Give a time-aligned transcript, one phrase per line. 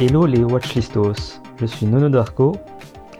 [0.00, 2.56] Hello les Watchlistos, je suis Nono Darko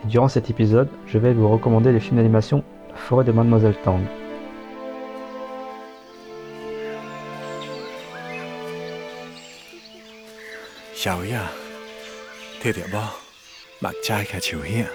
[0.05, 2.63] durant cet épisode, je vais vous recommander le film d'animation
[2.95, 4.01] forêt de Mademoiselle Tang.
[10.99, 11.23] 小
[12.58, 12.98] 呀，睇到不？
[13.80, 14.88] 目斋嘅朝显，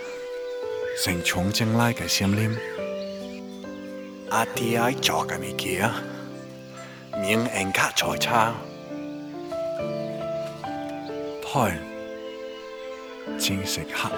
[1.05, 2.57] 成重正拉嘅闪灵，
[4.31, 5.91] 阿爹爱做嘅物件，
[7.21, 8.53] 名人卡财产，
[11.43, 11.79] 台
[13.39, 14.11] 正食黑。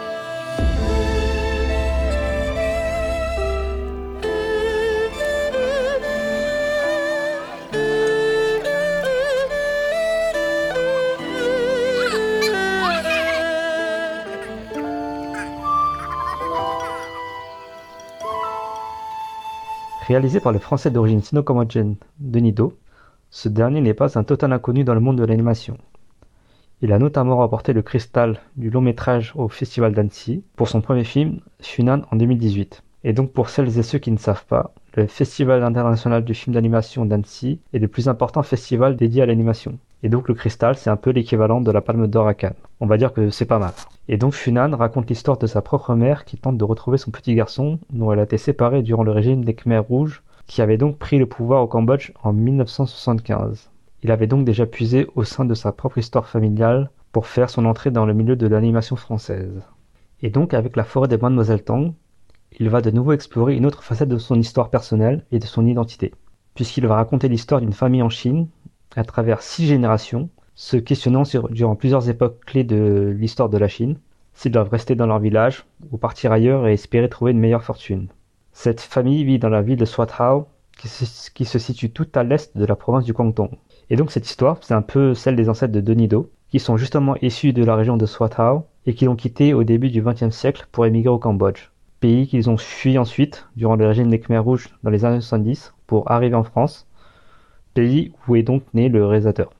[20.08, 22.78] Réalisé par le français d'origine sino-cambodgienne Denis Do,
[23.32, 25.78] ce dernier n'est pas un total inconnu dans le monde de l'animation.
[26.84, 31.06] Il a notamment remporté le cristal du long métrage au Festival d'Annecy pour son premier
[31.06, 32.84] film Funan en 2018.
[33.04, 36.54] Et donc pour celles et ceux qui ne savent pas, le Festival international du film
[36.54, 39.80] d'animation d'Annecy est le plus important festival dédié à l'animation.
[40.04, 42.54] Et donc le cristal, c'est un peu l'équivalent de la palme d'or à Cannes.
[42.80, 43.74] On va dire que c'est pas mal.
[44.08, 47.34] Et donc Funan raconte l'histoire de sa propre mère qui tente de retrouver son petit
[47.34, 50.98] garçon dont elle a été séparée durant le régime des Khmers rouges qui avait donc
[50.98, 53.70] pris le pouvoir au Cambodge en 1975.
[54.04, 57.66] Il avait donc déjà puisé au sein de sa propre histoire familiale pour faire son
[57.66, 59.64] entrée dans le milieu de l'animation française.
[60.22, 61.94] Et donc avec la forêt des Mademoiselle Tang,
[62.60, 65.66] il va de nouveau explorer une autre facette de son histoire personnelle et de son
[65.66, 66.14] identité,
[66.54, 68.48] puisqu'il va raconter l'histoire d'une famille en Chine
[68.96, 73.68] à travers six générations, se questionnant sur, durant plusieurs époques clés de l'histoire de la
[73.68, 73.98] Chine,
[74.34, 78.08] s'ils doivent rester dans leur village ou partir ailleurs et espérer trouver une meilleure fortune.
[78.54, 80.88] Cette famille vit dans la ville de Swathao, qui
[81.46, 83.50] se, situe tout à l'est de la province du Guangdong.
[83.90, 86.78] Et donc cette histoire, c'est un peu celle des ancêtres de Denis Do, qui sont
[86.78, 90.36] justement issus de la région de Swathao et qui l'ont quitté au début du XXe
[90.36, 94.44] siècle pour émigrer au Cambodge, pays qu'ils ont fui ensuite durant le régime des Khmers
[94.44, 96.88] rouges dans les années 70 pour arriver en France,
[97.76, 99.52] pays où est donc né le réalisateur.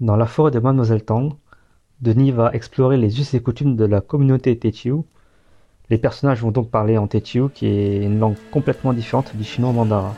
[0.00, 1.34] Dans la forêt de Mademoiselle Tang,
[2.00, 5.02] Denis va explorer les us et coutumes de la communauté Techiu.
[5.90, 9.72] Les personnages vont donc parler en Techiu, qui est une langue complètement différente du chinois
[9.72, 10.14] mandarin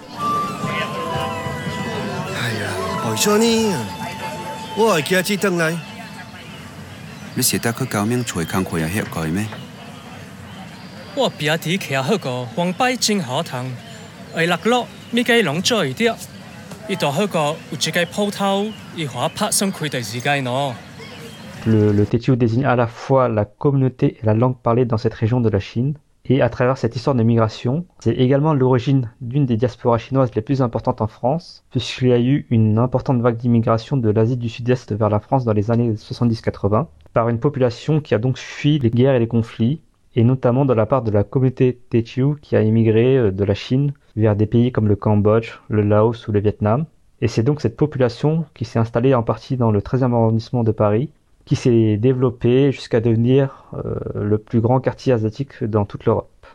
[21.64, 25.40] le, le désigne à la fois la communauté et la langue parlée dans cette région
[25.40, 25.94] de la Chine.
[26.24, 30.42] Et à travers cette histoire de migration, c'est également l'origine d'une des diasporas chinoises les
[30.42, 34.48] plus importantes en France, puisqu'il y a eu une importante vague d'immigration de l'Asie du
[34.48, 38.80] Sud-Est vers la France dans les années 70-80, par une population qui a donc fui
[38.80, 39.80] les guerres et les conflits,
[40.16, 43.92] et notamment de la part de la communauté Tétiou qui a immigré de la Chine
[44.20, 46.84] vers des pays comme le Cambodge, le Laos ou le Vietnam.
[47.20, 50.72] Et c'est donc cette population qui s'est installée en partie dans le 13e arrondissement de
[50.72, 51.10] Paris,
[51.44, 56.46] qui s'est développée jusqu'à devenir euh, le plus grand quartier asiatique dans toute l'Europe.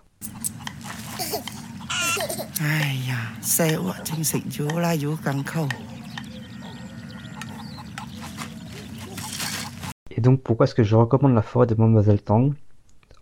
[10.10, 12.54] Et donc pourquoi est-ce que je recommande la forêt de Mademoiselle Tang?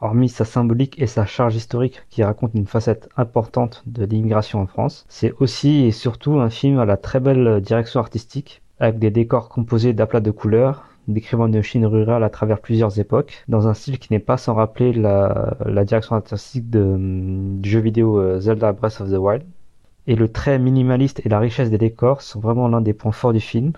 [0.03, 4.67] Hormis sa symbolique et sa charge historique qui raconte une facette importante de l'immigration en
[4.67, 9.11] France, c'est aussi et surtout un film à la très belle direction artistique, avec des
[9.11, 13.73] décors composés d'aplats de couleurs, décrivant une Chine rurale à travers plusieurs époques, dans un
[13.73, 15.55] style qui n'est pas sans rappeler la,
[15.85, 16.97] direction artistique de,
[17.61, 19.43] du jeu vidéo euh, Zelda Breath of the Wild.
[20.07, 23.31] Et le trait minimaliste et la richesse des décors sont vraiment l'un des points forts
[23.31, 23.71] du film.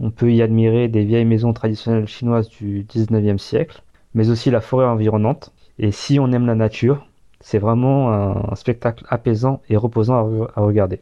[0.00, 3.82] On peut y admirer des vieilles maisons traditionnelles chinoises du 19e siècle,
[4.14, 5.52] mais aussi la forêt environnante.
[5.78, 7.06] Et si on aime la nature,
[7.40, 11.00] c'est vraiment un, spectacle apaisant et reposant à, re- à regarder.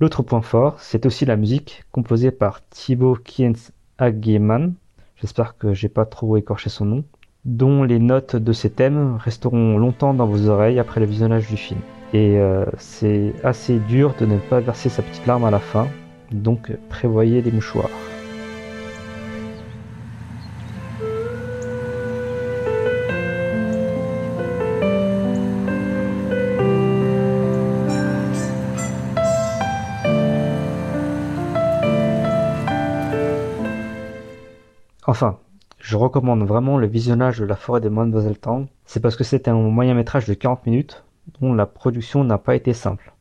[0.00, 3.52] L'autre point fort, c'est aussi la musique composée par Thibaut Kiens
[3.98, 4.74] Agyeman,
[5.16, 7.04] j'espère que j'ai pas trop écorché son nom,
[7.44, 11.56] dont les notes de ces thèmes resteront longtemps dans vos oreilles après le visionnage du
[11.56, 11.80] film.
[12.12, 15.88] Et euh, c'est assez dur de ne pas verser sa petite larme à la fin,
[16.32, 17.90] donc prévoyez les mouchoirs.
[35.06, 35.38] Enfin,
[35.78, 38.66] Je recommande vraiment le visionnage de La forêt de Mademoiselle Tang.
[38.86, 41.04] C'est parce que c'est un moyen métrage de 40 minutes
[41.40, 43.14] dont la production n'a pas été simple.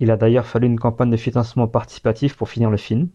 [0.00, 3.08] Il a d'ailleurs fallu une campagne de financement participatif pour finir le film.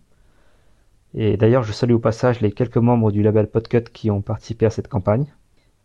[1.13, 4.65] Et d'ailleurs, je salue au passage les quelques membres du label Podcut qui ont participé
[4.65, 5.27] à cette campagne.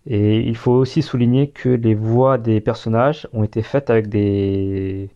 [0.07, 5.11] Et il faut aussi souligner que les voix des personnages ont été faites avec des,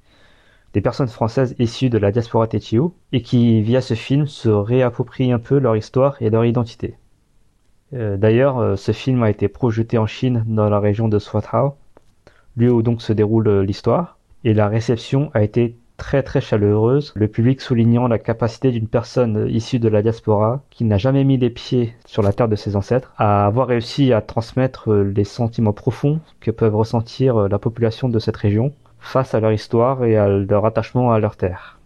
[0.72, 5.32] des personnes françaises issues de la diaspora Techio et qui, via ce film, se réapproprient
[5.32, 6.96] un peu leur histoire et leur identité.
[7.92, 11.74] Euh, D'ailleurs, euh, ce film a été projeté en Chine dans la région de Swathao,
[12.56, 17.12] lieu où donc se déroule euh, l'histoire, et la réception a été très très chaleureuse,
[17.14, 21.36] le public soulignant la capacité d'une personne issue de la diaspora qui n'a jamais mis
[21.36, 25.74] les pieds sur la terre de ses ancêtres à avoir réussi à transmettre les sentiments
[25.74, 30.28] profonds que peuvent ressentir la population de cette région face à leur histoire et à
[30.28, 31.78] leur attachement à leur terre.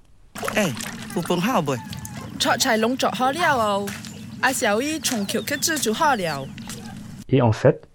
[7.28, 7.88] Et en fait,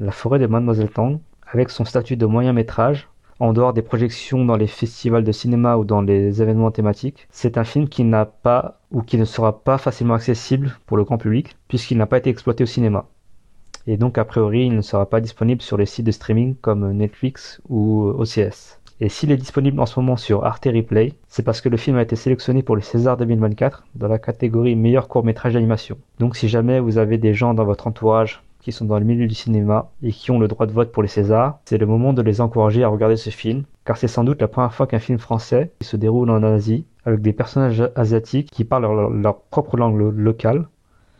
[0.00, 1.20] la forêt de Mademoiselle Tang,
[1.52, 3.08] avec son statut de moyen métrage,
[3.38, 7.58] en dehors des projections dans les festivals de cinéma ou dans les événements thématiques, c'est
[7.58, 11.18] un film qui n'a pas ou qui ne sera pas facilement accessible pour le grand
[11.18, 13.06] public puisqu'il n'a pas été exploité au cinéma.
[13.86, 16.90] Et donc a priori il ne sera pas disponible sur les sites de streaming comme
[16.92, 18.80] Netflix ou OCS.
[19.00, 21.96] Et s'il est disponible en ce moment sur Arte Replay, c'est parce que le film
[21.96, 25.98] a été sélectionné pour le César 2024 dans la catégorie meilleur court métrage d'animation.
[26.18, 29.28] Donc si jamais vous avez des gens dans votre entourage qui sont dans le milieu
[29.28, 32.12] du cinéma et qui ont le droit de vote pour les Césars, c'est le moment
[32.14, 34.98] de les encourager à regarder ce film, car c'est sans doute la première fois qu'un
[34.98, 39.96] film français se déroule en Asie, avec des personnages asiatiques qui parlent leur, propre langue
[39.98, 40.66] lo- locale.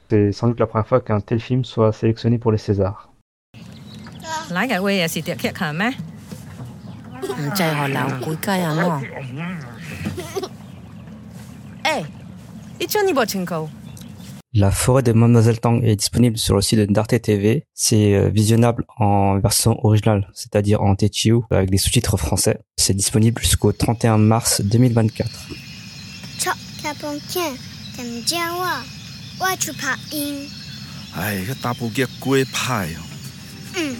[0.08, 3.10] C'est sans doute la première fois qu'un tel film soit sélectionné pour les Césars.
[14.54, 17.66] La forêt de Mademoiselle Tang est disponible sur le site de d'Arte TV.
[17.74, 22.60] C'est euh, visionnable en version originale, c'est-à-dire en Techiu, avec des sous-titres français.
[22.76, 25.28] C'est disponible jusqu'au 31 mars 2024.
[29.38, 30.48] 我去拍冰。
[31.14, 33.00] 哎，个达步脚改歹哦。
[33.74, 33.96] 嗯。